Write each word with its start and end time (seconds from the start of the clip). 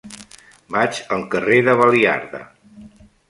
Vaig 0.75 1.01
al 1.17 1.27
carrer 1.35 1.59
de 1.69 1.77
Baliarda. 1.81 2.41